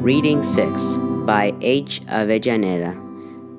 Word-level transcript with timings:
Reading 0.00 0.42
6 0.42 0.96
by 1.26 1.52
H. 1.60 2.00
Avellaneda 2.06 2.96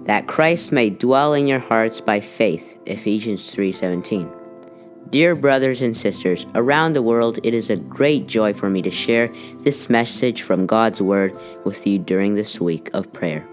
That 0.08 0.26
Christ 0.26 0.72
may 0.72 0.90
dwell 0.90 1.36
in 1.36 1.46
your 1.46 1.60
hearts 1.60 2.02
by 2.02 2.20
faith. 2.20 2.80
Ephesians 2.88 3.54
3:17. 3.54 4.28
Dear 5.12 5.36
brothers 5.36 5.84
and 5.84 5.96
sisters, 5.96 6.48
around 6.56 6.94
the 6.94 7.04
world 7.04 7.38
it 7.44 7.54
is 7.54 7.70
a 7.70 7.76
great 7.76 8.26
joy 8.26 8.54
for 8.54 8.72
me 8.72 8.82
to 8.82 8.90
share 8.90 9.30
this 9.60 9.88
message 9.88 10.42
from 10.42 10.66
God's 10.66 11.00
word 11.00 11.32
with 11.64 11.86
you 11.86 12.00
during 12.00 12.34
this 12.34 12.60
week 12.60 12.90
of 12.92 13.14
prayer. 13.14 13.46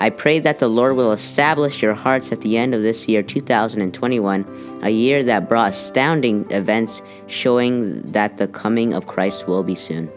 I 0.00 0.10
pray 0.10 0.40
that 0.40 0.58
the 0.58 0.68
Lord 0.68 0.96
will 0.96 1.12
establish 1.12 1.80
your 1.80 1.94
hearts 1.94 2.32
at 2.32 2.40
the 2.40 2.56
end 2.56 2.74
of 2.74 2.82
this 2.82 3.06
year 3.06 3.22
2021, 3.22 4.44
a 4.82 4.90
year 4.90 5.22
that 5.22 5.48
brought 5.48 5.70
astounding 5.70 6.50
events 6.50 7.00
showing 7.28 8.02
that 8.10 8.38
the 8.38 8.48
coming 8.48 8.92
of 8.92 9.06
Christ 9.06 9.46
will 9.46 9.62
be 9.62 9.76
soon. 9.76 10.10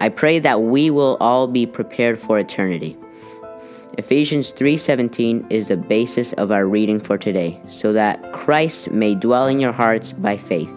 I 0.00 0.08
pray 0.08 0.38
that 0.38 0.62
we 0.62 0.88
will 0.90 1.18
all 1.20 1.46
be 1.46 1.66
prepared 1.66 2.18
for 2.18 2.38
eternity. 2.38 2.96
Ephesians 3.98 4.50
3:17 4.52 5.44
is 5.50 5.68
the 5.68 5.76
basis 5.76 6.32
of 6.34 6.50
our 6.50 6.66
reading 6.66 6.98
for 6.98 7.18
today, 7.18 7.60
so 7.68 7.92
that 7.92 8.32
Christ 8.32 8.90
may 8.90 9.14
dwell 9.14 9.46
in 9.46 9.60
your 9.60 9.72
hearts 9.72 10.12
by 10.12 10.38
faith. 10.38 10.70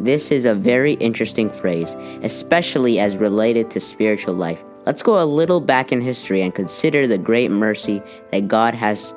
This 0.00 0.32
is 0.32 0.46
a 0.46 0.54
very 0.54 0.94
interesting 0.94 1.50
phrase, 1.50 1.94
especially 2.22 2.98
as 2.98 3.18
related 3.18 3.70
to 3.70 3.80
spiritual 3.80 4.34
life. 4.34 4.64
Let's 4.86 5.02
go 5.02 5.22
a 5.22 5.28
little 5.28 5.60
back 5.60 5.92
in 5.92 6.00
history 6.00 6.40
and 6.40 6.54
consider 6.54 7.06
the 7.06 7.18
great 7.18 7.50
mercy 7.50 8.00
that 8.32 8.48
God 8.48 8.72
has 8.74 9.12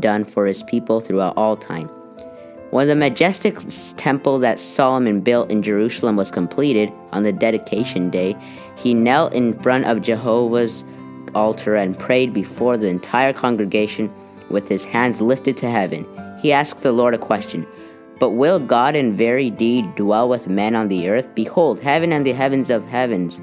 done 0.00 0.24
for 0.24 0.44
his 0.44 0.64
people 0.64 1.00
throughout 1.00 1.36
all 1.36 1.56
time. 1.56 1.88
When 2.70 2.88
the 2.88 2.96
majestic 2.96 3.56
temple 3.96 4.40
that 4.40 4.58
Solomon 4.58 5.20
built 5.20 5.52
in 5.52 5.62
Jerusalem 5.62 6.16
was 6.16 6.32
completed 6.32 6.90
on 7.12 7.22
the 7.22 7.30
dedication 7.32 8.10
day, 8.10 8.36
he 8.76 8.94
knelt 8.94 9.32
in 9.32 9.58
front 9.60 9.84
of 9.86 10.02
Jehovah's 10.02 10.84
altar 11.34 11.74
and 11.74 11.98
prayed 11.98 12.32
before 12.32 12.76
the 12.76 12.88
entire 12.88 13.32
congregation 13.32 14.12
with 14.50 14.68
his 14.68 14.84
hands 14.84 15.20
lifted 15.20 15.56
to 15.58 15.70
heaven. 15.70 16.06
He 16.40 16.52
asked 16.52 16.82
the 16.82 16.92
Lord 16.92 17.14
a 17.14 17.18
question 17.18 17.66
But 18.18 18.30
will 18.30 18.58
God 18.58 18.94
in 18.94 19.16
very 19.16 19.50
deed 19.50 19.94
dwell 19.94 20.28
with 20.28 20.48
men 20.48 20.74
on 20.74 20.88
the 20.88 21.08
earth? 21.08 21.34
Behold, 21.34 21.80
heaven 21.80 22.12
and 22.12 22.26
the 22.26 22.32
heavens 22.32 22.70
of 22.70 22.86
heavens 22.86 23.40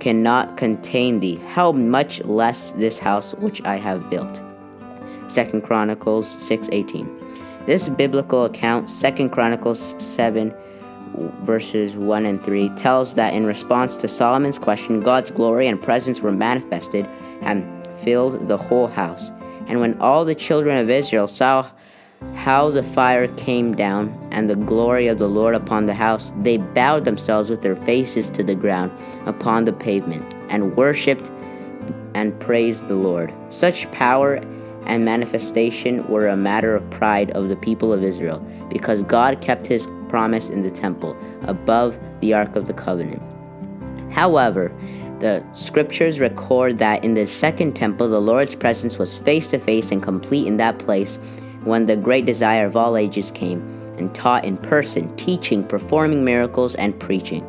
cannot 0.00 0.56
contain 0.56 1.20
thee. 1.20 1.36
How 1.48 1.72
much 1.72 2.22
less 2.24 2.72
this 2.72 2.98
house 2.98 3.34
which 3.34 3.62
I 3.64 3.76
have 3.76 4.08
built? 4.10 4.42
Second 5.28 5.62
Chronicles 5.62 6.28
6:18. 6.38 7.06
This 7.66 7.88
biblical 7.90 8.46
account, 8.46 8.88
2 8.88 9.30
Chronicles 9.30 9.94
7, 9.98 10.54
verses 11.42 11.96
1 11.96 12.26
and 12.26 12.42
3, 12.42 12.68
tells 12.70 13.14
that 13.14 13.34
in 13.34 13.46
response 13.46 13.96
to 13.96 14.08
Solomon's 14.08 14.58
question, 14.58 15.00
God's 15.00 15.30
glory 15.30 15.66
and 15.66 15.80
presence 15.80 16.20
were 16.20 16.32
manifested 16.32 17.06
and 17.42 17.86
filled 17.98 18.48
the 18.48 18.56
whole 18.56 18.86
house. 18.86 19.30
And 19.66 19.80
when 19.80 20.00
all 20.00 20.24
the 20.24 20.34
children 20.34 20.78
of 20.78 20.88
Israel 20.90 21.28
saw 21.28 21.70
how 22.34 22.70
the 22.70 22.82
fire 22.82 23.28
came 23.36 23.76
down 23.76 24.28
and 24.32 24.50
the 24.50 24.56
glory 24.56 25.06
of 25.06 25.18
the 25.18 25.28
Lord 25.28 25.54
upon 25.54 25.86
the 25.86 25.94
house, 25.94 26.32
they 26.42 26.56
bowed 26.56 27.04
themselves 27.04 27.50
with 27.50 27.62
their 27.62 27.76
faces 27.76 28.30
to 28.30 28.42
the 28.42 28.54
ground 28.54 28.92
upon 29.26 29.64
the 29.64 29.72
pavement 29.72 30.34
and 30.48 30.76
worshipped 30.76 31.30
and 32.14 32.38
praised 32.40 32.88
the 32.88 32.96
Lord. 32.96 33.32
Such 33.50 33.90
power 33.92 34.40
and 34.86 35.04
manifestation 35.04 36.06
were 36.08 36.28
a 36.28 36.36
matter 36.36 36.74
of 36.74 36.90
pride 36.90 37.30
of 37.32 37.48
the 37.48 37.56
people 37.56 37.92
of 37.92 38.02
Israel, 38.02 38.40
because 38.70 39.02
God 39.02 39.40
kept 39.40 39.66
his 39.66 39.86
promise 40.08 40.50
in 40.50 40.62
the 40.62 40.70
temple, 40.70 41.16
above 41.42 41.98
the 42.20 42.34
Ark 42.34 42.56
of 42.56 42.66
the 42.66 42.72
Covenant. 42.72 43.22
However, 44.12 44.72
the 45.20 45.44
scriptures 45.52 46.20
record 46.20 46.78
that 46.78 47.04
in 47.04 47.14
the 47.14 47.26
second 47.26 47.74
temple, 47.74 48.08
the 48.08 48.20
Lord's 48.20 48.54
presence 48.54 48.98
was 48.98 49.18
face 49.18 49.50
to 49.50 49.58
face 49.58 49.90
and 49.90 50.02
complete 50.02 50.46
in 50.46 50.56
that 50.58 50.78
place 50.78 51.18
when 51.64 51.86
the 51.86 51.96
great 51.96 52.24
desire 52.24 52.66
of 52.66 52.76
all 52.76 52.96
ages 52.96 53.30
came 53.32 53.60
and 53.98 54.14
taught 54.14 54.44
in 54.44 54.56
person, 54.56 55.14
teaching, 55.16 55.64
performing 55.64 56.24
miracles, 56.24 56.74
and 56.76 56.98
preaching. 57.00 57.44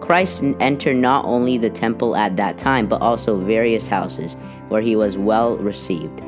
Christ 0.00 0.44
entered 0.60 0.96
not 0.96 1.24
only 1.24 1.58
the 1.58 1.70
temple 1.70 2.16
at 2.16 2.36
that 2.36 2.56
time, 2.56 2.86
but 2.86 3.02
also 3.02 3.36
various 3.38 3.88
houses 3.88 4.34
where 4.68 4.80
he 4.80 4.96
was 4.96 5.18
well 5.18 5.58
received. 5.58 6.22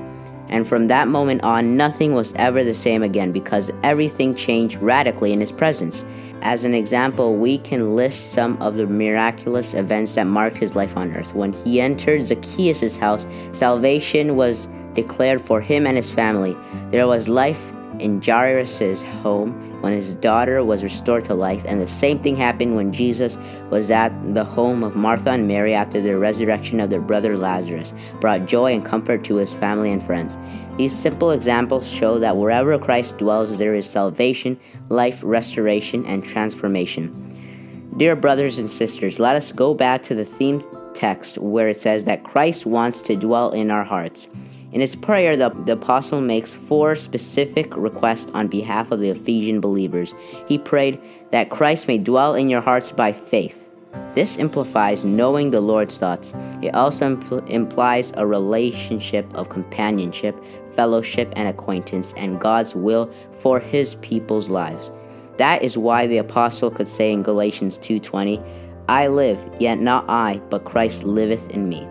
And 0.51 0.69
from 0.69 0.89
that 0.89 1.09
moment 1.09 1.43
on, 1.43 1.77
nothing 1.77 2.15
was 2.15 2.35
ever 2.37 2.63
the 2.63 2.75
same 2.75 3.03
again 3.03 3.33
because 3.33 3.71
everything 3.83 4.35
changed 4.35 4.77
radically 4.83 5.33
in 5.33 5.41
his 5.41 5.53
presence. 5.53 6.05
As 6.43 6.65
an 6.65 6.75
example, 6.75 7.37
we 7.37 7.59
can 7.59 7.95
list 7.95 8.33
some 8.33 8.61
of 8.61 8.75
the 8.75 8.87
miraculous 8.87 9.75
events 9.75 10.15
that 10.15 10.27
marked 10.27 10.57
his 10.57 10.75
life 10.75 10.97
on 10.97 11.15
earth. 11.15 11.35
When 11.35 11.53
he 11.53 11.81
entered 11.81 12.27
Zacchaeus' 12.27 12.97
house, 12.97 13.25
salvation 13.53 14.37
was 14.37 14.67
declared 14.95 15.41
for 15.41 15.61
him 15.61 15.87
and 15.87 15.97
his 15.97 16.11
family. 16.11 16.57
There 16.91 17.07
was 17.07 17.29
life 17.29 17.71
in 18.01 18.21
Jairus' 18.21 19.03
home 19.23 19.70
when 19.81 19.93
his 19.93 20.15
daughter 20.17 20.63
was 20.65 20.83
restored 20.83 21.25
to 21.27 21.35
life, 21.35 21.63
and 21.67 21.81
the 21.81 21.87
same 21.87 22.19
thing 22.19 22.37
happened 22.37 22.77
when 22.77 22.93
Jesus 22.93 23.37
was 23.71 23.91
at 23.91 24.11
the 24.35 24.45
home 24.45 24.83
of 24.83 24.97
Martha 24.97 25.31
and 25.31 25.49
Mary 25.49 25.75
after 25.75 26.01
the 26.01 26.17
resurrection 26.17 26.81
of 26.81 26.91
their 26.91 27.01
brother 27.01 27.37
Lazarus, 27.37 27.93
brought 28.21 28.47
joy 28.47 28.75
and 28.75 28.85
comfort 28.85 29.25
to 29.25 29.37
his 29.37 29.53
family 29.53 29.93
and 29.93 30.03
friends. 30.03 30.37
These 30.77 30.97
simple 30.97 31.31
examples 31.31 31.87
show 31.87 32.19
that 32.19 32.37
wherever 32.37 32.79
Christ 32.79 33.19
dwells, 33.19 33.59
there 33.59 33.75
is 33.75 33.89
salvation, 33.89 34.59
life, 34.89 35.21
restoration, 35.23 36.07
and 36.07 36.25
transformation. 36.25 37.91
Dear 37.97 38.17
brothers 38.17 38.59
and 38.59 38.71
sisters, 38.71 39.19
let 39.19 39.37
us 39.37 39.53
go 39.53 39.75
back 39.75 40.03
to 40.05 40.15
the 40.15 40.25
theme 40.25 40.63
text 40.95 41.39
where 41.39 41.69
it 41.69 41.81
says 41.81 42.05
that 42.05 42.25
Christ 42.25 42.67
wants 42.67 43.01
to 43.03 43.17
dwell 43.17 43.53
in 43.53 43.71
our 43.71 43.85
hearts. 43.85 44.27
In 44.73 44.81
his 44.81 44.95
prayer, 44.95 45.37
the, 45.37 45.51
the 45.67 45.73
apostle 45.73 46.21
makes 46.21 46.55
four 46.55 46.95
specific 46.95 47.77
requests 47.77 48.31
on 48.35 48.47
behalf 48.47 48.93
of 48.93 49.01
the 49.01 49.11
Ephesian 49.11 49.61
believers. 49.61 50.15
He 50.47 50.59
prayed 50.59 51.01
that 51.33 51.51
Christ 51.51 51.89
may 51.89 51.99
dwell 51.99 52.37
in 52.37 52.49
your 52.49 52.61
hearts 52.61 52.93
by 52.93 53.13
faith. 53.13 53.69
This 54.15 54.37
implies 54.37 55.05
knowing 55.05 55.51
the 55.51 55.61
Lord's 55.61 55.99
thoughts. 55.99 56.33
It 56.63 56.75
also 56.75 57.17
impl- 57.17 57.49
implies 57.51 58.13
a 58.17 58.27
relationship 58.27 59.27
of 59.35 59.49
companionship, 59.49 60.37
fellowship, 60.75 61.33
and 61.35 61.49
acquaintance, 61.49 62.15
and 62.17 62.41
God's 62.41 62.75
will 62.77 63.13
for 63.39 63.59
His 63.59 63.97
people's 63.97 64.49
lives. 64.49 64.93
That 65.39 65.63
is 65.63 65.77
why 65.77 66.07
the 66.07 66.19
apostle 66.19 66.71
could 66.71 66.89
say 66.89 67.13
in 67.13 67.23
Galatians 67.23 67.79
2:20, 67.79 68.41
"I 68.89 69.09
live, 69.09 69.41
yet 69.59 69.81
not 69.81 70.05
I, 70.09 70.41
but 70.51 70.65
Christ 70.65 71.03
liveth 71.03 71.51
in 71.51 71.69
me." 71.69 71.87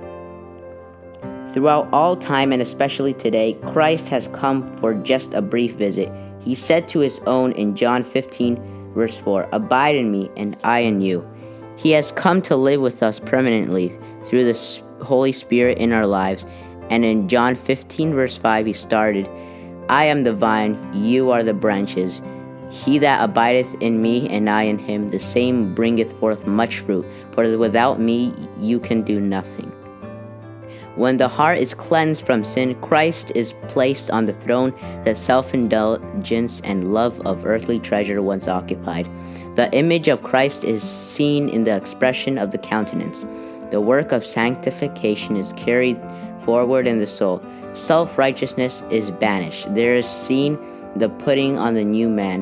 Throughout 1.54 1.90
all 1.92 2.16
time 2.16 2.52
and 2.52 2.62
especially 2.62 3.14
today, 3.14 3.58
Christ 3.66 4.08
has 4.10 4.28
come 4.28 4.72
for 4.78 4.94
just 4.94 5.34
a 5.34 5.42
brief 5.42 5.74
visit. 5.74 6.12
He 6.42 6.54
said 6.54 6.88
to 6.90 7.00
his 7.00 7.20
own 7.26 7.54
in 7.54 7.76
John 7.76 8.04
15, 8.04 8.94
verse 8.94 9.18
4, 9.18 9.50
Abide 9.52 9.96
in 9.96 10.12
me, 10.12 10.30
and 10.38 10.56
I 10.64 10.80
in 10.80 11.02
you. 11.02 11.28
He 11.76 11.90
has 11.92 12.12
come 12.12 12.44
to 12.44 12.56
live 12.56 12.82
with 12.82 13.02
us 13.02 13.20
permanently 13.20 13.98
through 14.26 14.46
the 14.46 14.82
Holy 15.02 15.32
Spirit 15.32 15.80
in 15.80 15.92
our 15.92 16.06
lives. 16.06 16.46
And 16.92 17.04
in 17.04 17.28
John 17.28 17.56
15, 17.56 18.14
verse 18.14 18.38
5, 18.38 18.68
he 18.68 18.74
started, 18.74 19.28
I 19.90 20.06
am 20.06 20.24
the 20.24 20.34
vine, 20.34 20.78
you 20.94 21.32
are 21.32 21.44
the 21.44 21.56
branches. 21.56 22.22
He 22.70 23.00
that 23.00 23.28
abideth 23.28 23.74
in 23.82 24.04
me, 24.04 24.30
and 24.30 24.52
I 24.52 24.64
in 24.64 24.78
him, 24.78 25.10
the 25.10 25.18
same 25.18 25.74
bringeth 25.74 26.14
forth 26.20 26.46
much 26.46 26.80
fruit, 26.80 27.08
for 27.32 27.58
without 27.58 28.00
me 28.00 28.32
you 28.60 28.80
can 28.80 29.02
do 29.02 29.20
nothing. 29.20 29.72
When 31.00 31.16
the 31.16 31.30
heart 31.30 31.60
is 31.60 31.74
cleansed 31.74 32.26
from 32.26 32.44
sin, 32.44 32.76
Christ 32.82 33.32
is 33.34 33.54
placed 33.70 34.12
on 34.12 34.26
the 34.26 34.34
throne 34.34 34.74
that 35.06 35.16
self 35.16 35.54
indulgence 35.54 36.60
and 36.66 36.94
love 36.94 37.22
of 37.22 37.46
earthly 37.46 37.80
treasure 37.80 38.22
once 38.22 38.50
occupied. 38.50 39.08
The 39.56 39.72
image 39.72 40.10
of 40.10 40.24
Christ 40.24 40.66
is 40.66 40.84
seen 40.84 41.48
in 41.48 41.64
the 41.64 41.74
expression 41.74 42.38
of 42.38 42.52
the 42.52 42.58
countenance. 42.58 43.26
The 43.72 43.80
work 43.80 44.12
of 44.12 44.26
sanctification 44.26 45.38
is 45.38 45.54
carried 45.54 45.98
forward 46.44 46.86
in 46.86 47.00
the 47.00 47.08
soul. 47.08 47.42
Self 47.72 48.18
righteousness 48.18 48.84
is 48.92 49.10
banished. 49.10 49.74
There 49.74 49.96
is 49.96 50.06
seen 50.06 50.60
the 50.98 51.08
putting 51.08 51.58
on 51.58 51.76
the 51.76 51.86
new 51.86 52.10
man, 52.10 52.42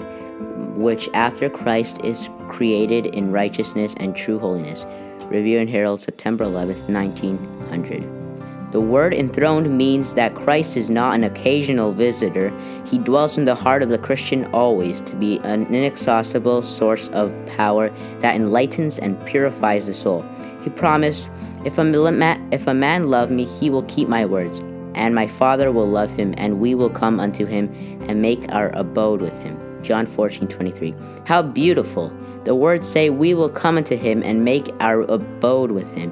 which 0.81 1.07
after 1.13 1.48
Christ 1.48 2.01
is 2.04 2.27
created 2.50 3.06
in 3.06 3.31
righteousness 3.31 3.94
and 3.98 4.15
true 4.15 4.39
holiness. 4.39 4.83
Review 5.27 5.59
and 5.59 5.69
Herald, 5.69 6.01
September 6.01 6.44
11th, 6.44 6.89
1900. 6.89 8.26
The 8.72 8.81
word 8.81 9.14
enthroned 9.14 9.78
means 9.78 10.14
that 10.16 10.36
Christ 10.36 10.75
is 10.75 10.90
not 10.90 11.16
an 11.16 11.24
occasional 11.24 11.94
visitor. 11.94 12.52
He 12.86 12.98
dwells 12.98 13.38
in 13.38 13.46
the 13.46 13.56
heart 13.56 13.81
of 13.81 13.88
the 13.88 13.98
Christian 13.98 14.46
always 14.54 15.00
to 15.02 15.16
be 15.16 15.40
an 15.40 15.66
inexhaustible 15.68 16.62
source 16.62 17.08
of 17.10 17.31
power 17.46 17.90
that 18.19 18.36
enlightens 18.36 19.00
and 19.00 19.24
purifies 19.25 19.88
the 19.88 19.94
soul. 19.94 20.25
He 20.64 20.69
promised, 20.69 21.30
if 21.64 21.78
a, 21.78 21.84
man, 21.86 22.46
if 22.52 22.68
a 22.68 22.74
man 22.74 23.08
love 23.08 23.31
me, 23.31 23.46
he 23.46 23.69
will 23.69 23.84
keep 23.84 24.10
my 24.10 24.25
words, 24.25 24.60
and 24.96 25.16
my 25.16 25.28
Father 25.28 25.72
will 25.72 25.88
love 25.88 26.12
him, 26.12 26.34
and 26.38 26.60
we 26.60 26.75
will 26.75 26.90
come 26.90 27.22
unto 27.22 27.46
him 27.46 27.69
and 28.10 28.22
make 28.22 28.52
our 28.52 28.69
abode 28.75 29.22
with 29.22 29.40
him. 29.42 29.58
John 29.81 30.06
14, 30.06 30.46
23. 30.48 30.94
How 31.25 31.42
beautiful! 31.42 32.12
The 32.44 32.56
words 32.56 32.88
say, 32.88 33.10
We 33.10 33.34
will 33.34 33.50
come 33.50 33.78
unto 33.78 33.96
him 33.96 34.24
and 34.24 34.44
make 34.44 34.74
our 34.81 35.02
abode 35.04 35.72
with 35.72 35.92
him, 35.94 36.12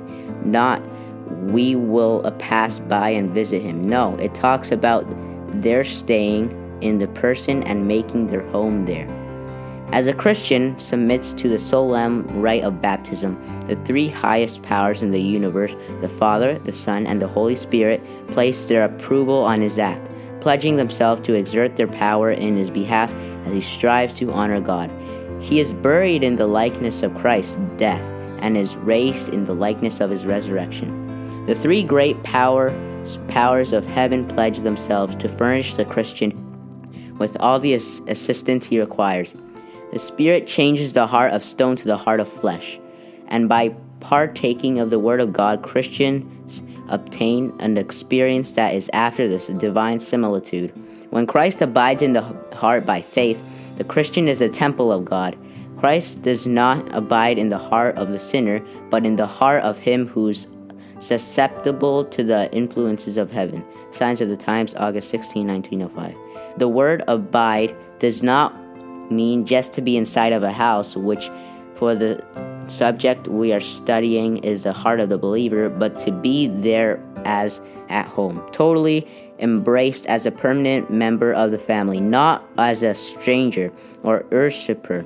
not 0.50 0.82
we 1.28 1.76
will 1.76 2.22
uh, 2.26 2.32
pass 2.32 2.80
by 2.80 3.10
and 3.10 3.32
visit 3.32 3.62
him. 3.62 3.82
No, 3.82 4.16
it 4.18 4.34
talks 4.36 4.72
about 4.72 5.06
their 5.62 5.84
staying 5.84 6.52
in 6.82 7.00
the 7.00 7.08
person 7.08 7.64
and 7.64 7.88
making 7.88 8.28
their 8.28 8.46
home 8.50 8.84
there. 8.84 9.08
As 9.92 10.08
a 10.08 10.14
Christian 10.14 10.78
submits 10.80 11.32
to 11.34 11.48
the 11.48 11.60
solemn 11.60 12.28
rite 12.42 12.64
of 12.64 12.82
baptism, 12.82 13.40
the 13.68 13.78
three 13.86 14.10
highest 14.10 14.62
powers 14.62 15.02
in 15.02 15.12
the 15.12 15.22
universe, 15.22 15.76
the 16.02 16.10
Father, 16.10 16.60
the 16.60 16.72
Son, 16.72 17.08
and 17.08 17.22
the 17.22 17.28
Holy 17.28 17.56
Spirit, 17.56 18.04
place 18.28 18.66
their 18.66 18.84
approval 18.84 19.44
on 19.44 19.62
his 19.62 19.80
act, 19.80 20.12
pledging 20.42 20.76
themselves 20.76 21.22
to 21.22 21.34
exert 21.34 21.78
their 21.78 21.88
power 21.88 22.32
in 22.32 22.58
his 22.58 22.70
behalf 22.70 23.14
as 23.46 23.54
he 23.54 23.62
strives 23.62 24.14
to 24.16 24.32
honor 24.34 24.60
God. 24.60 24.92
He 25.40 25.60
is 25.60 25.74
buried 25.74 26.24
in 26.24 26.36
the 26.36 26.48
likeness 26.48 27.04
of 27.04 27.16
Christ's 27.16 27.58
death 27.78 28.04
and 28.40 28.58
is 28.58 28.76
raised 28.78 29.30
in 29.30 29.46
the 29.46 29.54
likeness 29.54 30.02
of 30.02 30.10
his 30.10 30.26
resurrection. 30.26 31.05
The 31.46 31.56
three 31.56 31.84
great 31.84 32.22
power, 32.24 32.74
powers 33.28 33.72
of 33.72 33.86
heaven 33.86 34.28
pledge 34.28 34.60
themselves 34.60 35.16
to 35.18 35.30
furnish 35.30 35.76
the 35.76 35.86
Christian 35.86 36.42
with 37.20 37.38
all 37.40 37.60
the 37.60 37.74
assistance 37.74 38.68
he 38.68 38.80
requires. 38.80 39.34
The 39.94 40.00
Spirit 40.00 40.48
changes 40.48 40.94
the 40.94 41.08
heart 41.08 41.34
of 41.34 41.44
stone 41.44 41.76
to 41.78 41.86
the 41.86 41.98
heart 41.98 42.20
of 42.20 42.28
flesh, 42.28 42.80
and 43.28 43.48
by 43.48 43.70
partaking 44.00 44.80
of 44.80 44.90
the 44.90 45.00
Word 45.00 45.22
of 45.22 45.34
God, 45.34 45.62
Christians 45.62 46.62
obtain 46.90 47.54
an 47.60 47.78
experience 47.78 48.52
that 48.52 48.76
is 48.76 48.90
after 48.94 49.28
this 49.28 49.48
divine 49.48 50.00
similitude. 50.00 50.74
When 51.12 51.28
Christ 51.28 51.62
abides 51.62 52.02
in 52.02 52.14
the 52.14 52.24
heart 52.54 52.86
by 52.86 53.02
faith, 53.02 53.42
the 53.78 53.84
Christian 53.84 54.28
is 54.28 54.40
the 54.40 54.50
temple 54.50 54.92
of 54.92 55.06
God. 55.06 55.38
Christ 55.78 56.22
does 56.24 56.48
not 56.48 56.84
abide 56.96 57.38
in 57.38 57.50
the 57.50 57.58
heart 57.58 57.96
of 57.98 58.10
the 58.10 58.20
sinner, 58.20 58.62
but 58.90 59.06
in 59.06 59.16
the 59.16 59.28
heart 59.28 59.64
of 59.64 59.78
him 59.78 60.08
who's 60.08 60.48
susceptible 61.06 62.06
to 62.06 62.24
the 62.24 62.52
influences 62.52 63.18
of 63.18 63.32
heaven. 63.32 63.64
Signs 63.92 64.22
of 64.22 64.30
the 64.30 64.38
Times, 64.38 64.76
August 64.76 65.10
16, 65.10 65.48
1905. 65.48 66.58
The 66.58 66.68
word 66.68 67.04
abide 67.08 67.76
does 68.00 68.24
not 68.24 68.54
mean 69.12 69.46
just 69.46 69.74
to 69.74 69.82
be 69.82 69.98
inside 69.98 70.34
of 70.34 70.44
a 70.44 70.52
house, 70.52 70.96
which 70.96 71.30
for 71.76 71.96
the 71.96 72.24
subject 72.68 73.28
we 73.28 73.54
are 73.54 73.60
studying 73.60 74.38
is 74.38 74.64
the 74.64 74.74
heart 74.74 75.00
of 75.00 75.10
the 75.10 75.18
believer, 75.18 75.70
but 75.70 75.98
to 75.98 76.12
be 76.12 76.48
there 76.48 77.02
as 77.26 77.62
at 77.90 78.08
home, 78.08 78.42
totally 78.52 79.08
embraced 79.40 80.08
as 80.08 80.26
a 80.26 80.32
permanent 80.32 80.90
member 80.90 81.34
of 81.34 81.52
the 81.52 81.58
family, 81.58 82.00
not 82.00 82.48
as 82.58 82.84
a 82.84 82.94
stranger 82.94 83.72
or 84.04 84.26
usurper. 84.32 85.06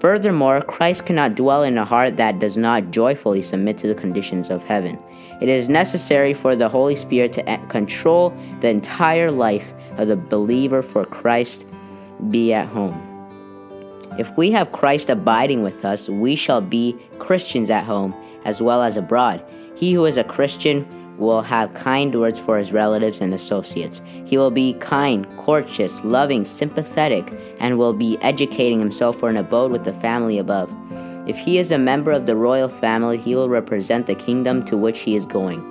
Furthermore, 0.00 0.62
Christ 0.62 1.04
cannot 1.04 1.34
dwell 1.34 1.62
in 1.62 1.76
a 1.76 1.84
heart 1.84 2.16
that 2.16 2.38
does 2.38 2.56
not 2.56 2.90
joyfully 2.90 3.42
submit 3.42 3.76
to 3.78 3.86
the 3.86 3.94
conditions 3.94 4.48
of 4.48 4.62
heaven. 4.64 4.98
It 5.40 5.48
is 5.48 5.68
necessary 5.68 6.34
for 6.34 6.54
the 6.54 6.68
Holy 6.68 6.96
Spirit 6.96 7.32
to 7.34 7.66
control 7.68 8.30
the 8.60 8.68
entire 8.68 9.30
life 9.30 9.72
of 9.96 10.08
the 10.08 10.16
believer 10.16 10.82
for 10.82 11.04
Christ 11.04 11.64
be 12.30 12.52
at 12.52 12.68
home. 12.68 13.06
If 14.18 14.30
we 14.36 14.50
have 14.50 14.72
Christ 14.72 15.08
abiding 15.08 15.62
with 15.62 15.84
us, 15.84 16.08
we 16.08 16.36
shall 16.36 16.60
be 16.60 16.96
Christians 17.18 17.70
at 17.70 17.84
home 17.84 18.14
as 18.44 18.60
well 18.60 18.82
as 18.82 18.96
abroad. 18.96 19.42
He 19.76 19.92
who 19.92 20.04
is 20.04 20.18
a 20.18 20.24
Christian 20.24 20.86
will 21.16 21.42
have 21.42 21.72
kind 21.74 22.14
words 22.18 22.40
for 22.40 22.58
his 22.58 22.72
relatives 22.72 23.20
and 23.20 23.32
associates. 23.32 24.02
He 24.24 24.36
will 24.36 24.50
be 24.50 24.74
kind, 24.74 25.26
courteous, 25.38 26.02
loving, 26.02 26.44
sympathetic, 26.44 27.32
and 27.60 27.78
will 27.78 27.92
be 27.92 28.18
educating 28.20 28.80
himself 28.80 29.18
for 29.18 29.28
an 29.28 29.36
abode 29.36 29.70
with 29.70 29.84
the 29.84 29.92
family 29.92 30.38
above. 30.38 30.70
If 31.26 31.36
he 31.38 31.58
is 31.58 31.70
a 31.70 31.78
member 31.78 32.12
of 32.12 32.26
the 32.26 32.36
royal 32.36 32.68
family, 32.68 33.18
he 33.18 33.34
will 33.34 33.48
represent 33.48 34.06
the 34.06 34.14
kingdom 34.14 34.64
to 34.64 34.76
which 34.76 35.00
he 35.00 35.16
is 35.16 35.26
going. 35.26 35.62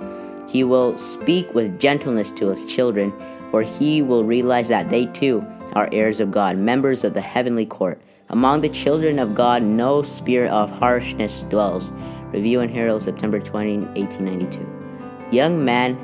He 0.48 0.64
will 0.64 0.96
speak 0.96 1.54
with 1.54 1.78
gentleness 1.78 2.32
to 2.32 2.48
his 2.48 2.64
children, 2.72 3.12
for 3.50 3.62
he 3.62 4.00
will 4.00 4.24
realize 4.24 4.68
that 4.68 4.90
they 4.90 5.06
too 5.06 5.44
are 5.74 5.88
heirs 5.92 6.20
of 6.20 6.30
God, 6.30 6.56
members 6.56 7.04
of 7.04 7.14
the 7.14 7.20
heavenly 7.20 7.66
court. 7.66 8.00
Among 8.28 8.60
the 8.60 8.68
children 8.68 9.18
of 9.18 9.34
God, 9.34 9.62
no 9.62 10.02
spirit 10.02 10.50
of 10.50 10.70
harshness 10.70 11.42
dwells. 11.44 11.90
Review 12.32 12.60
and 12.60 12.70
Herald, 12.70 13.02
September 13.02 13.40
20, 13.40 13.78
1892. 14.00 15.36
Young 15.36 15.64
man 15.64 15.98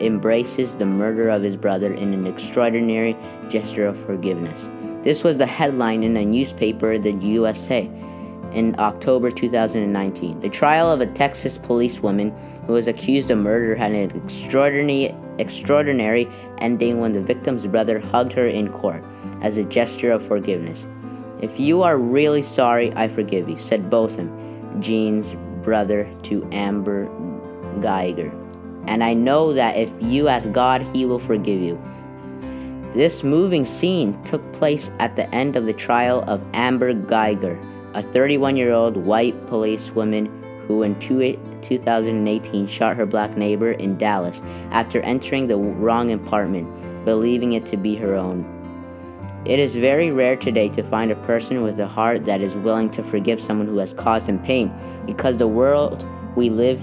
embraces 0.00 0.76
the 0.76 0.86
murder 0.86 1.28
of 1.28 1.42
his 1.42 1.56
brother 1.56 1.92
in 1.92 2.12
an 2.12 2.26
extraordinary 2.26 3.16
gesture 3.48 3.86
of 3.86 4.02
forgiveness. 4.06 4.64
This 5.04 5.22
was 5.22 5.36
the 5.36 5.46
headline 5.46 6.02
in 6.02 6.16
a 6.16 6.24
newspaper, 6.24 6.92
in 6.92 7.02
the 7.02 7.12
USA, 7.12 7.88
in 8.54 8.74
October 8.78 9.30
2019. 9.30 10.40
The 10.40 10.48
trial 10.48 10.90
of 10.90 11.00
a 11.00 11.06
Texas 11.06 11.58
policewoman 11.58 12.30
who 12.66 12.74
was 12.74 12.88
accused 12.88 13.30
of 13.30 13.38
murder 13.38 13.74
had 13.74 13.92
an 13.92 14.10
extraordinary, 14.16 15.14
extraordinary 15.38 16.28
ending 16.58 17.00
when 17.00 17.12
the 17.12 17.22
victim's 17.22 17.66
brother 17.66 17.98
hugged 17.98 18.32
her 18.32 18.46
in 18.46 18.72
court 18.72 19.02
as 19.40 19.56
a 19.56 19.64
gesture 19.64 20.10
of 20.10 20.26
forgiveness. 20.26 20.86
If 21.40 21.58
you 21.58 21.82
are 21.82 21.98
really 21.98 22.42
sorry, 22.42 22.92
I 22.94 23.08
forgive 23.08 23.48
you, 23.48 23.58
said 23.58 23.90
Botham, 23.90 24.80
Jean's 24.80 25.34
brother, 25.62 26.08
to 26.24 26.48
Amber 26.52 27.06
Guyger. 27.80 28.32
And 28.86 29.02
I 29.02 29.14
know 29.14 29.52
that 29.52 29.76
if 29.76 29.92
you 30.00 30.28
ask 30.28 30.50
God, 30.52 30.82
He 30.94 31.04
will 31.04 31.18
forgive 31.18 31.60
you. 31.60 31.82
This 32.94 33.22
moving 33.22 33.64
scene 33.64 34.22
took 34.24 34.52
place 34.52 34.90
at 34.98 35.16
the 35.16 35.32
end 35.34 35.56
of 35.56 35.66
the 35.66 35.72
trial 35.72 36.22
of 36.26 36.42
Amber 36.52 36.92
Guyger, 36.92 37.58
a 37.94 38.02
31 38.02 38.56
year 38.56 38.72
old 38.72 38.96
white 38.96 39.46
policewoman 39.46 40.26
who 40.66 40.82
in 40.82 40.98
2018 40.98 42.66
shot 42.66 42.96
her 42.96 43.06
black 43.06 43.36
neighbor 43.36 43.72
in 43.72 43.98
Dallas 43.98 44.40
after 44.70 45.00
entering 45.02 45.48
the 45.48 45.56
wrong 45.56 46.12
apartment, 46.12 46.68
believing 47.04 47.52
it 47.52 47.66
to 47.66 47.76
be 47.76 47.94
her 47.96 48.14
own. 48.14 48.46
It 49.44 49.58
is 49.58 49.74
very 49.74 50.12
rare 50.12 50.36
today 50.36 50.68
to 50.68 50.84
find 50.84 51.10
a 51.10 51.16
person 51.16 51.62
with 51.62 51.80
a 51.80 51.88
heart 51.88 52.24
that 52.26 52.40
is 52.40 52.54
willing 52.54 52.90
to 52.90 53.02
forgive 53.02 53.40
someone 53.40 53.66
who 53.66 53.78
has 53.78 53.92
caused 53.92 54.28
him 54.28 54.38
pain 54.38 54.72
because 55.04 55.38
the 55.38 55.48
world 55.48 56.06
we 56.36 56.48
live 56.48 56.80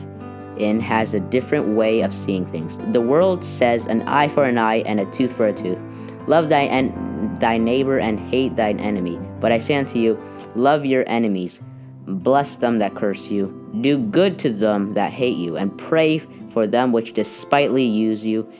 in 0.58 0.82
has 0.82 1.14
a 1.14 1.22
different 1.22 1.78
way 1.78 2.02
of 2.02 2.14
seeing 2.14 2.46
things. 2.46 2.78
The 2.92 3.00
world 3.00 3.46
says 3.46 3.86
an 3.86 4.02
eye 4.04 4.28
for 4.28 4.44
an 4.44 4.58
eye 4.58 4.80
and 4.80 5.00
a 5.00 5.06
tooth 5.06 5.32
for 5.32 5.48
a 5.48 5.54
tooth. 5.54 5.80
Love 6.28 6.50
thy, 6.50 6.66
en- 6.66 7.38
thy 7.40 7.58
neighbor 7.58 7.98
and 7.98 8.20
hate 8.20 8.58
thine 8.58 8.80
enemy. 8.80 9.18
But 9.40 9.54
I 9.54 9.58
say 9.58 9.76
unto 9.76 9.98
you, 9.98 10.22
love 10.56 10.86
your 10.86 11.04
enemies, 11.08 11.62
bless 12.06 12.56
them 12.56 12.80
that 12.80 12.96
curse 12.96 13.28
you, 13.30 13.56
do 13.82 13.98
good 13.98 14.40
to 14.40 14.50
them 14.52 14.92
that 14.92 15.12
hate 15.12 15.38
you, 15.38 15.58
and 15.58 15.78
pray 15.78 16.20
for 16.50 16.68
them 16.68 16.92
which 16.92 17.14
despitefully 17.14 17.86
use 17.86 18.26
you 18.26 18.52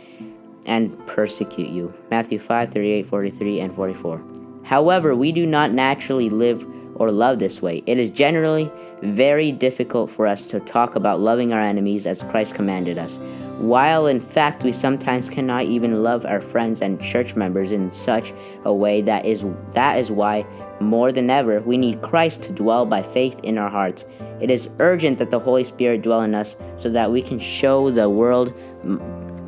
and 0.66 0.98
persecute 1.08 1.70
you. 1.70 1.94
Matthew 2.12 2.40
5 2.40 2.72
38, 2.72 3.08
43, 3.08 3.60
and 3.60 3.76
44. 3.76 4.22
However, 4.64 5.16
we 5.16 5.32
do 5.32 5.46
not 5.46 5.72
naturally 5.72 6.30
live 6.30 6.66
or 6.96 7.12
love 7.12 7.40
this 7.40 7.62
way. 7.62 7.82
It 7.88 7.98
is 7.98 8.12
generally 8.12 8.72
very 9.02 9.52
difficult 9.52 10.12
for 10.12 10.28
us 10.28 10.48
to 10.48 10.60
talk 10.60 10.96
about 10.96 11.20
loving 11.20 11.54
our 11.54 11.62
enemies 11.62 12.06
as 12.06 12.22
Christ 12.24 12.54
commanded 12.54 12.98
us, 12.98 13.18
while 13.58 14.06
in 14.06 14.20
fact 14.20 14.64
we 14.64 14.72
sometimes 14.72 15.30
cannot 15.30 15.66
even 15.66 16.04
love 16.04 16.26
our 16.26 16.42
friends 16.42 16.82
and 16.82 17.02
church 17.02 17.36
members 17.36 17.72
in 17.72 17.92
such 17.94 18.34
a 18.66 18.74
way 18.74 19.02
that 19.02 19.26
is 19.26 19.44
that 19.72 19.98
is 19.98 20.12
why 20.12 20.46
more 20.82 21.12
than 21.12 21.30
ever 21.30 21.62
we 21.62 21.78
need 21.78 22.02
Christ 22.02 22.44
to 22.44 22.52
dwell 22.52 22.86
by 22.86 23.04
faith 23.04 23.40
in 23.44 23.58
our 23.58 23.70
hearts. 23.70 24.06
It 24.42 24.50
is 24.50 24.70
urgent 24.80 25.18
that 25.18 25.32
the 25.32 25.40
Holy 25.40 25.64
Spirit 25.64 26.02
dwell 26.02 26.22
in 26.22 26.36
us 26.36 26.56
so 26.78 26.90
that 26.90 27.12
we 27.12 27.22
can 27.22 27.40
show 27.40 27.92
the 27.92 28.10
world 28.10 28.54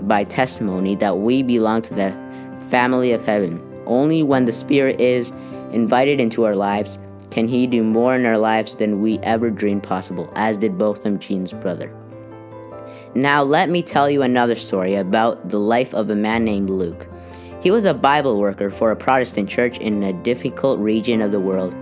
by 0.07 0.23
testimony 0.23 0.95
that 0.95 1.19
we 1.19 1.43
belong 1.43 1.81
to 1.83 1.93
the 1.93 2.11
family 2.69 3.11
of 3.11 3.23
heaven. 3.23 3.61
Only 3.85 4.23
when 4.23 4.45
the 4.45 4.51
Spirit 4.51 4.99
is 4.99 5.31
invited 5.71 6.19
into 6.19 6.45
our 6.45 6.55
lives 6.55 6.97
can 7.29 7.47
He 7.47 7.65
do 7.65 7.83
more 7.83 8.15
in 8.15 8.25
our 8.25 8.37
lives 8.37 8.75
than 8.75 9.01
we 9.01 9.17
ever 9.19 9.49
dreamed 9.49 9.83
possible, 9.83 10.31
as 10.35 10.57
did 10.57 10.77
Botham 10.77 11.17
Jean's 11.19 11.53
brother. 11.53 11.93
Now, 13.15 13.43
let 13.43 13.69
me 13.69 13.83
tell 13.83 14.09
you 14.09 14.21
another 14.21 14.55
story 14.55 14.95
about 14.95 15.49
the 15.49 15.59
life 15.59 15.93
of 15.93 16.09
a 16.09 16.15
man 16.15 16.45
named 16.45 16.69
Luke. 16.69 17.07
He 17.61 17.69
was 17.69 17.85
a 17.85 17.93
Bible 17.93 18.39
worker 18.39 18.71
for 18.71 18.89
a 18.89 18.95
Protestant 18.95 19.47
church 19.47 19.77
in 19.77 20.01
a 20.01 20.13
difficult 20.13 20.79
region 20.79 21.21
of 21.21 21.31
the 21.31 21.39
world 21.39 21.75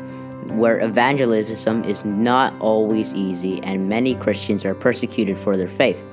where 0.52 0.80
evangelism 0.82 1.86
is 1.86 2.04
not 2.04 2.54
always 2.60 3.14
easy 3.14 3.62
and 3.64 3.88
many 3.88 4.14
Christians 4.16 4.66
are 4.66 4.76
persecuted 4.76 5.38
for 5.38 5.56
their 5.56 5.70
faith. 5.70 6.04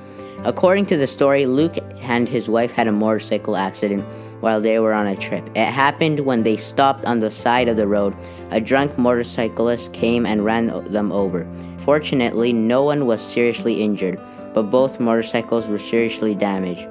According 0.45 0.85
to 0.85 0.97
the 0.97 1.05
story, 1.05 1.45
Luke 1.45 1.75
and 1.99 2.29
his 2.29 2.47
wife 2.47 2.71
had 2.71 2.87
a 2.87 2.93
motorcycle 2.93 3.57
accident 3.57 4.05
while 4.39 4.61
they 4.61 4.79
were 4.79 4.93
on 4.93 5.07
a 5.07 5.17
trip. 5.17 5.45
It 5.53 5.65
happened 5.65 6.21
when 6.21 6.43
they 6.43 6.55
stopped 6.55 7.03
on 7.03 7.19
the 7.19 7.29
side 7.29 7.67
of 7.67 7.75
the 7.75 7.87
road. 7.87 8.15
A 8.51 8.61
drunk 8.61 8.97
motorcyclist 8.97 9.91
came 9.91 10.25
and 10.25 10.45
ran 10.45 10.67
them 10.93 11.11
over. 11.11 11.45
Fortunately, 11.79 12.53
no 12.53 12.83
one 12.83 13.05
was 13.05 13.21
seriously 13.21 13.81
injured, 13.81 14.17
but 14.53 14.71
both 14.71 15.01
motorcycles 15.01 15.67
were 15.67 15.79
seriously 15.79 16.35
damaged. 16.35 16.87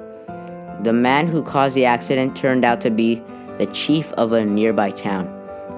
The 0.83 0.93
man 0.93 1.27
who 1.27 1.41
caused 1.41 1.75
the 1.75 1.85
accident 1.85 2.35
turned 2.35 2.63
out 2.63 2.81
to 2.81 2.91
be 2.91 3.21
the 3.57 3.65
chief 3.67 4.11
of 4.13 4.31
a 4.31 4.45
nearby 4.45 4.91
town. 4.91 5.27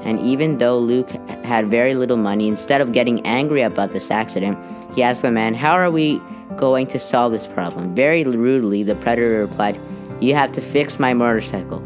And 0.03 0.20
even 0.20 0.58
though 0.58 0.77
Luke 0.77 1.10
had 1.44 1.68
very 1.68 1.96
little 1.96 2.18
money, 2.18 2.48
instead 2.48 2.82
of 2.82 2.91
getting 2.91 3.25
angry 3.25 3.62
about 3.62 3.91
this 3.91 4.12
accident, 4.12 4.58
he 4.96 5.03
asked 5.03 5.22
the 5.22 5.32
man, 5.32 5.53
How 5.53 5.74
are 5.74 5.91
we 5.91 6.22
going 6.58 6.88
to 6.88 7.00
solve 7.00 7.32
this 7.32 7.48
problem? 7.48 7.96
Very 7.96 8.24
rudely, 8.24 8.84
the 8.84 8.96
predator 8.96 9.39
replied, 9.39 9.79
You 10.20 10.36
have 10.36 10.51
to 10.53 10.62
fix 10.62 11.00
my 11.00 11.13
motorcycle. 11.13 11.79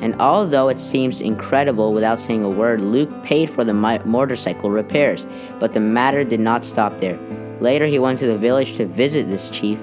And 0.00 0.18
although 0.20 0.68
it 0.68 0.78
seems 0.78 1.20
incredible 1.20 1.92
without 1.92 2.18
saying 2.18 2.42
a 2.42 2.48
word, 2.48 2.80
Luke 2.80 3.10
paid 3.22 3.50
for 3.50 3.64
the 3.64 3.74
motorcycle 3.74 4.70
repairs, 4.70 5.26
but 5.58 5.72
the 5.72 5.80
matter 5.80 6.24
did 6.24 6.40
not 6.40 6.64
stop 6.64 6.98
there. 7.00 7.18
Later, 7.60 7.86
he 7.86 7.98
went 7.98 8.18
to 8.20 8.26
the 8.26 8.38
village 8.38 8.74
to 8.74 8.86
visit 8.86 9.28
this 9.28 9.50
chief 9.50 9.78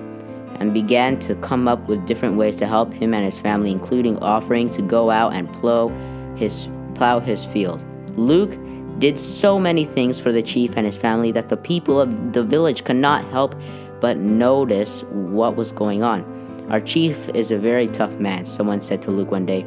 and 0.59 0.73
began 0.73 1.19
to 1.19 1.35
come 1.35 1.67
up 1.67 1.87
with 1.87 2.05
different 2.05 2.37
ways 2.37 2.55
to 2.57 2.65
help 2.65 2.93
him 2.93 3.13
and 3.13 3.23
his 3.23 3.37
family, 3.37 3.71
including 3.71 4.17
offering 4.19 4.69
to 4.73 4.81
go 4.81 5.09
out 5.09 5.33
and 5.33 5.51
plow 5.53 5.89
his, 6.35 6.69
plow 6.95 7.19
his 7.19 7.45
field. 7.45 7.85
Luke 8.17 8.57
did 8.99 9.19
so 9.19 9.59
many 9.59 9.85
things 9.85 10.19
for 10.19 10.31
the 10.31 10.41
chief 10.41 10.75
and 10.75 10.85
his 10.85 10.97
family 10.97 11.31
that 11.31 11.49
the 11.49 11.57
people 11.57 12.01
of 12.01 12.33
the 12.33 12.43
village 12.43 12.83
could 12.83 12.95
not 12.95 13.23
help 13.25 13.55
but 13.99 14.17
notice 14.17 15.03
what 15.09 15.55
was 15.55 15.71
going 15.71 16.03
on. 16.03 16.23
Our 16.69 16.81
chief 16.81 17.29
is 17.29 17.51
a 17.51 17.57
very 17.57 17.87
tough 17.87 18.17
man, 18.19 18.45
someone 18.45 18.81
said 18.81 19.01
to 19.03 19.11
Luke 19.11 19.31
one 19.31 19.45
day. 19.45 19.61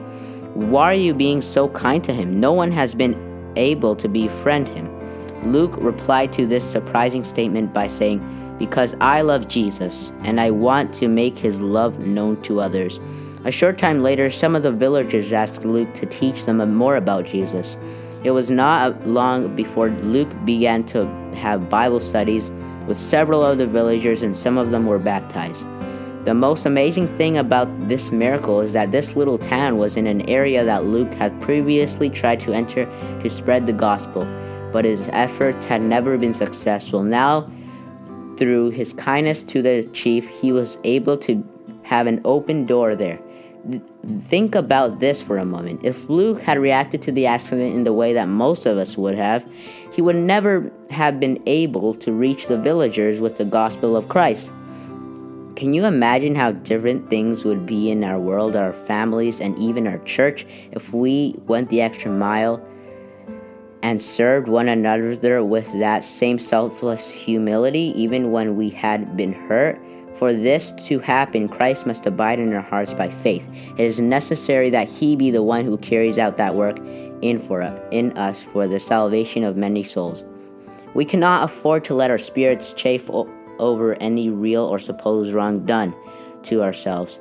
Why 0.55 0.91
are 0.91 0.95
you 0.95 1.15
being 1.15 1.41
so 1.43 1.69
kind 1.69 2.03
to 2.05 2.13
him? 2.13 2.41
No 2.41 2.53
one 2.53 2.73
has 2.73 2.95
been 2.95 3.17
able 3.57 3.97
to 3.97 4.09
befriend 4.09 4.69
him. 4.69 4.89
Luke 5.51 5.75
replied 5.79 6.33
to 6.35 6.47
this 6.47 6.69
surprising 6.69 7.25
statement 7.25 7.73
by 7.73 7.87
saying, 7.87 8.21
Because 8.61 8.95
I 9.01 9.23
love 9.23 9.49
Jesus, 9.49 10.13
and 10.23 10.41
I 10.41 10.53
want 10.53 10.95
to 10.95 11.09
make 11.09 11.37
his 11.37 11.61
love 11.61 11.99
known 11.99 12.41
to 12.43 12.61
others. 12.61 13.01
A 13.45 13.51
short 13.51 13.79
time 13.79 14.03
later, 14.03 14.31
some 14.31 14.55
of 14.55 14.63
the 14.63 14.71
villagers 14.71 15.33
asked 15.33 15.65
Luke 15.65 15.93
to 15.95 16.07
teach 16.07 16.45
them 16.45 16.75
more 16.75 16.97
about 16.97 17.25
Jesus. 17.25 17.77
It 18.23 18.33
was 18.33 18.51
not 18.51 19.07
long 19.07 19.57
before 19.57 19.89
Luke 19.89 20.31
began 20.45 20.85
to 20.85 21.07
have 21.35 21.71
Bible 21.71 22.01
studies 22.01 22.51
with 22.87 22.99
several 22.99 23.43
of 23.43 23.57
the 23.57 23.67
villagers, 23.67 24.23
and 24.23 24.37
some 24.37 24.59
of 24.59 24.71
them 24.71 24.85
were 24.85 24.99
baptized. 24.99 25.65
The 26.27 26.35
most 26.35 26.67
amazing 26.67 27.09
thing 27.09 27.39
about 27.39 27.67
this 27.89 28.13
miracle 28.13 28.61
is 28.61 28.75
that 28.75 28.93
this 28.93 29.17
little 29.17 29.39
town 29.39 29.79
was 29.79 29.97
in 29.97 30.07
an 30.07 30.29
area 30.29 30.63
that 30.67 30.85
Luke 30.85 31.15
had 31.15 31.41
previously 31.41 32.11
tried 32.11 32.41
to 32.41 32.53
enter 32.53 32.85
to 33.23 33.31
spread 33.31 33.67
the 33.67 33.73
gospel, 33.73 34.27
but 34.71 34.85
his 34.85 35.09
efforts 35.13 35.65
had 35.65 35.81
never 35.81 36.19
been 36.19 36.35
successful. 36.35 37.03
Now, 37.03 37.51
through 38.41 38.71
his 38.71 38.95
kindness 38.95 39.43
to 39.43 39.61
the 39.61 39.85
chief, 39.93 40.27
he 40.29 40.51
was 40.51 40.79
able 40.83 41.19
to 41.19 41.45
have 41.83 42.07
an 42.07 42.23
open 42.25 42.65
door 42.65 42.97
there. 42.97 43.21
Think 44.23 44.55
about 44.55 44.99
this 44.99 45.21
for 45.21 45.37
a 45.37 45.45
moment. 45.45 45.81
If 45.85 46.09
Luke 46.09 46.41
had 46.41 46.59
reacted 46.59 47.03
to 47.03 47.13
the 47.13 47.27
accident 47.27 47.75
in 47.75 47.85
the 47.85 47.93
way 47.93 48.15
that 48.15 48.29
most 48.29 48.65
of 48.65 48.79
us 48.79 48.97
would 48.97 49.15
have, 49.15 49.47
he 49.93 50.01
would 50.01 50.17
never 50.17 50.73
have 50.89 51.21
been 51.21 51.43
able 51.45 51.95
to 51.97 52.13
reach 52.13 52.47
the 52.47 52.59
villagers 52.59 53.21
with 53.21 53.37
the 53.37 53.45
gospel 53.45 53.95
of 53.95 54.09
Christ. 54.09 54.51
Can 55.57 55.75
you 55.75 55.85
imagine 55.85 56.35
how 56.35 56.53
different 56.53 57.11
things 57.11 57.45
would 57.45 57.67
be 57.67 57.91
in 57.91 58.03
our 58.03 58.19
world, 58.19 58.57
our 58.57 58.73
families, 58.73 59.43
and 59.43 59.59
even 59.59 59.87
our 59.87 59.99
church 60.05 60.47
if 60.73 60.95
we 60.95 61.35
went 61.47 61.69
the 61.69 61.83
extra 61.83 62.11
mile 62.11 62.67
and 63.83 64.01
served 64.01 64.49
one 64.49 64.69
another 64.69 65.45
with 65.45 65.73
that 65.79 66.05
same 66.05 66.39
selfless 66.39 67.11
humility, 67.11 67.93
even 67.97 68.33
when 68.33 68.57
we 68.57 68.71
had 68.71 69.17
been 69.17 69.33
hurt? 69.33 69.81
For 70.17 70.33
this 70.33 70.73
to 70.87 70.99
happen, 70.99 71.49
Christ 71.49 71.87
must 71.87 72.05
abide 72.05 72.39
in 72.39 72.53
our 72.53 72.61
hearts 72.61 72.93
by 72.93 73.09
faith. 73.09 73.49
It 73.79 73.85
is 73.85 74.01
necessary 74.01 74.69
that 74.71 74.89
He 74.89 75.17
be 75.17 75.31
the 75.31 75.43
one 75.43 75.65
who 75.65 75.79
carries 75.79 76.19
out 76.19 76.37
that 76.37 76.55
work 76.55 76.79
in 77.23 77.39
for 77.39 77.63
in 77.91 78.17
us 78.19 78.43
for 78.43 78.67
the 78.67 78.81
salvation 78.81 79.45
of 79.45 79.57
many 79.57 79.83
souls. 79.83 80.25
We 80.95 81.05
cannot 81.05 81.45
afford 81.45 81.85
to 81.85 81.95
let 81.95 82.11
our 82.11 82.19
spirits 82.19 82.73
chafe 82.73 83.09
o- 83.09 83.33
over 83.59 83.95
any 83.95 84.29
real 84.29 84.65
or 84.65 84.79
supposed 84.79 85.33
wrong 85.33 85.65
done 85.65 85.95
to 86.45 86.63
ourselves. 86.63 87.19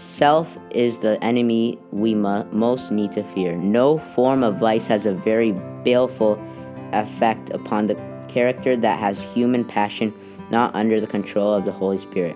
Self 0.00 0.56
is 0.70 1.00
the 1.00 1.22
enemy 1.22 1.78
we 1.90 2.14
mu- 2.14 2.44
most 2.52 2.90
need 2.90 3.12
to 3.12 3.22
fear. 3.22 3.54
No 3.58 3.98
form 3.98 4.42
of 4.42 4.58
vice 4.58 4.86
has 4.86 5.04
a 5.04 5.12
very 5.12 5.52
baleful 5.84 6.42
effect 6.94 7.50
upon 7.50 7.86
the 7.86 7.96
character 8.26 8.78
that 8.78 8.98
has 8.98 9.20
human 9.20 9.62
passion 9.62 10.14
not 10.50 10.74
under 10.74 11.02
the 11.02 11.06
control 11.06 11.52
of 11.52 11.66
the 11.66 11.72
Holy 11.72 11.98
Spirit. 11.98 12.34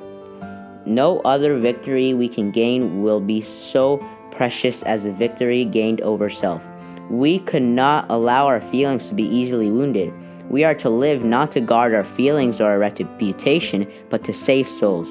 No 0.84 1.20
other 1.20 1.58
victory 1.58 2.12
we 2.12 2.28
can 2.28 2.50
gain 2.50 3.02
will 3.02 3.20
be 3.20 3.40
so 3.40 3.96
precious 4.30 4.82
as 4.82 5.04
the 5.04 5.12
victory 5.12 5.64
gained 5.64 6.02
over 6.02 6.28
self. 6.28 6.62
We 7.08 7.38
could 7.38 7.62
not 7.62 8.04
allow 8.10 8.44
our 8.46 8.60
feelings 8.60 9.08
to 9.08 9.14
be 9.14 9.24
easily 9.24 9.70
wounded. 9.70 10.12
We 10.50 10.64
are 10.64 10.74
to 10.74 10.90
live 10.90 11.24
not 11.24 11.50
to 11.52 11.62
guard 11.62 11.94
our 11.94 12.04
feelings 12.04 12.60
or 12.60 12.72
our 12.72 12.78
reputation, 12.78 13.90
but 14.10 14.22
to 14.24 14.34
save 14.34 14.68
souls. 14.68 15.08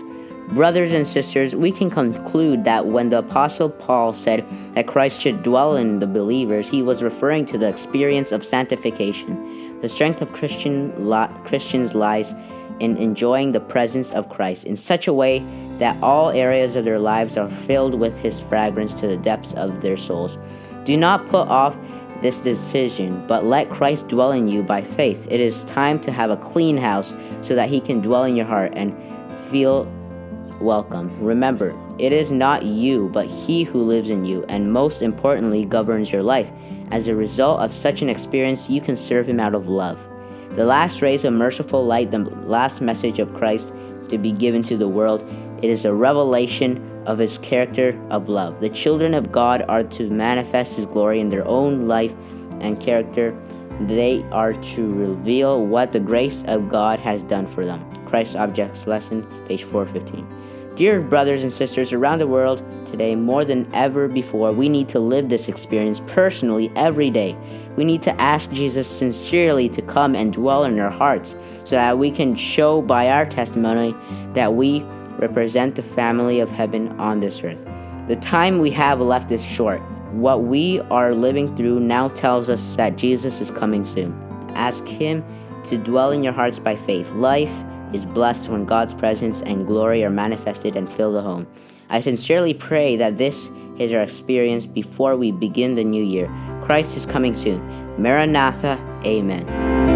Brothers 0.50 0.92
and 0.92 1.08
sisters, 1.08 1.56
we 1.56 1.72
can 1.72 1.90
conclude 1.90 2.64
that 2.66 2.86
when 2.86 3.10
the 3.10 3.20
Apostle 3.20 3.70
Paul 3.70 4.14
said 4.14 4.46
that 4.76 4.88
Christ 4.88 5.22
should 5.22 5.42
dwell 5.42 5.76
in 5.78 6.00
the 6.00 6.06
believers, 6.06 6.70
he 6.70 6.82
was 6.82 7.02
referring 7.02 7.46
to 7.48 7.58
the 7.58 7.68
experience 7.68 8.32
of 8.32 8.46
sanctification. 8.46 9.80
The 9.82 9.90
strength 9.90 10.22
of 10.22 10.32
Christian 10.34 10.92
Christians 11.46 11.96
lies 11.96 12.34
in 12.80 12.98
enjoying 12.98 13.52
the 13.52 13.60
presence 13.60 14.12
of 14.12 14.30
Christ 14.30 14.66
in 14.66 14.76
such 14.76 15.08
a 15.08 15.14
way 15.14 15.40
that 15.80 16.02
all 16.04 16.30
areas 16.30 16.76
of 16.76 16.86
their 16.86 17.00
lives 17.00 17.38
are 17.38 17.50
filled 17.50 18.00
with 18.00 18.20
His 18.20 18.40
fragrance 18.42 18.94
to 18.96 19.08
the 19.08 19.18
depths 19.18 19.54
of 19.54 19.82
their 19.82 19.98
souls. 19.98 20.38
Do 20.84 20.98
not 20.98 21.26
put 21.28 21.48
off 21.48 21.76
this 22.22 22.40
decision, 22.40 23.26
but 23.28 23.44
let 23.44 23.70
Christ 23.70 24.08
dwell 24.08 24.32
in 24.32 24.48
you 24.48 24.64
by 24.64 24.82
faith. 24.82 25.26
It 25.30 25.40
is 25.40 25.64
time 25.66 26.00
to 26.02 26.12
have 26.12 26.30
a 26.30 26.38
clean 26.38 26.78
house 26.78 27.14
so 27.42 27.56
that 27.56 27.70
He 27.70 27.80
can 27.80 28.02
dwell 28.02 28.24
in 28.24 28.36
your 28.36 28.46
heart 28.46 28.74
and 28.76 28.96
feel 29.50 29.86
welcome. 30.64 31.12
Remember, 31.24 31.76
it 32.00 32.12
is 32.12 32.32
not 32.32 32.64
you, 32.64 33.10
but 33.14 33.28
He 33.28 33.64
who 33.64 33.82
lives 33.82 34.10
in 34.10 34.26
you, 34.26 34.46
and 34.50 34.72
most 34.72 35.02
importantly, 35.02 35.66
governs 35.66 36.12
your 36.12 36.24
life. 36.24 36.50
As 36.92 37.08
a 37.08 37.16
result 37.16 37.60
of 37.60 37.74
such 37.74 38.02
an 38.02 38.10
experience, 38.10 38.70
you 38.70 38.82
can 38.82 38.98
serve 38.98 39.28
Him 39.28 39.40
out 39.40 39.54
of 39.54 39.68
love. 39.68 40.04
The 40.56 40.66
last 40.66 41.02
rays 41.02 41.26
of 41.26 41.34
merciful 41.34 41.86
light, 41.86 42.12
the 42.12 42.20
last 42.20 42.82
message 42.82 43.20
of 43.20 43.34
Christ 43.34 43.72
to 44.10 44.18
be 44.18 44.32
given 44.32 44.64
to 44.64 44.78
the 44.78 44.88
world, 44.88 45.24
it 45.62 45.70
is 45.70 45.86
a 45.86 45.94
revelation 45.94 46.90
of 47.06 47.18
his 47.18 47.38
character 47.40 48.00
of 48.10 48.30
love. 48.30 48.62
The 48.62 48.70
children 48.70 49.14
of 49.14 49.32
God 49.32 49.66
are 49.68 49.84
to 49.84 50.10
manifest 50.10 50.76
his 50.76 50.86
glory 50.86 51.20
in 51.20 51.30
their 51.30 51.48
own 51.48 51.88
life 51.88 52.14
and 52.62 52.80
character. 52.80 53.36
They 53.82 54.24
are 54.32 54.54
to 54.54 54.88
reveal 54.88 55.66
what 55.66 55.92
the 55.92 56.00
grace 56.00 56.44
of 56.48 56.70
God 56.70 57.00
has 57.00 57.24
done 57.24 57.48
for 57.48 57.66
them. 57.66 57.84
Christ 58.06 58.36
Objects 58.36 58.86
Lesson, 58.88 59.26
page 59.48 59.64
415. 59.64 60.53
Dear 60.76 61.02
brothers 61.02 61.44
and 61.44 61.54
sisters 61.54 61.94
around 61.94 62.18
the 62.18 62.26
world 62.26 62.64
today, 62.90 63.16
more 63.16 63.46
than 63.46 63.72
ever 63.76 64.08
before, 64.08 64.52
we 64.52 64.70
need 64.70 64.90
to 64.90 65.00
live 65.00 65.30
this 65.30 65.48
experience 65.48 66.02
personally 66.08 66.72
every 66.76 67.12
day. 67.12 67.38
We 67.76 67.86
need 67.86 68.02
to 68.02 68.22
ask 68.22 68.52
Jesus 68.52 68.88
sincerely 68.88 69.70
to 69.70 69.84
come 69.84 70.16
and 70.16 70.34
dwell 70.34 70.64
in 70.64 70.80
our 70.80 70.90
hearts 70.90 71.36
so 71.64 71.76
that 71.76 72.00
we 72.00 72.10
can 72.10 72.36
show 72.36 72.82
by 72.82 73.10
our 73.10 73.24
testimony 73.24 73.96
that 74.34 74.56
we 74.56 74.82
represent 75.20 75.76
the 75.76 75.84
family 75.84 76.40
of 76.40 76.50
heaven 76.50 76.88
on 77.00 77.20
this 77.20 77.44
earth. 77.44 77.64
The 78.08 78.16
time 78.16 78.58
we 78.58 78.72
have 78.72 79.00
left 79.00 79.32
is 79.32 79.46
short. 79.46 79.80
What 80.14 80.42
we 80.42 80.80
are 80.90 81.14
living 81.14 81.56
through 81.56 81.82
now 81.82 82.08
tells 82.10 82.50
us 82.50 82.76
that 82.78 82.98
Jesus 82.98 83.40
is 83.42 83.52
coming 83.52 83.86
soon. 83.86 84.12
Ask 84.56 84.88
Him 84.88 85.24
to 85.66 85.78
dwell 85.78 86.12
in 86.12 86.24
your 86.24 86.34
hearts 86.34 86.58
by 86.58 86.76
faith. 86.76 87.12
Life 87.12 87.54
is 87.94 88.06
blessed 88.06 88.50
when 88.50 88.66
God's 88.66 88.94
presence 88.94 89.42
and 89.42 89.68
glory 89.68 90.04
are 90.04 90.10
manifested 90.10 90.76
and 90.76 90.92
fill 90.92 91.14
the 91.14 91.22
home. 91.22 91.48
I 91.90 92.00
sincerely 92.00 92.54
pray 92.54 92.96
that 92.98 93.18
this 93.18 93.50
is 93.78 93.94
our 93.94 94.02
experience 94.02 94.66
before 94.66 95.16
we 95.16 95.32
begin 95.32 95.76
the 95.76 95.84
new 95.84 96.04
year. 96.04 96.28
Christ 96.64 96.98
is 96.98 97.06
coming 97.06 97.36
soon. 97.36 97.62
Maranatha. 98.02 98.80
Amen. 99.06 99.93